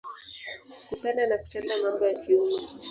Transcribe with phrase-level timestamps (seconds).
[0.89, 2.61] Kupenda na kutenda mambo ya kiume.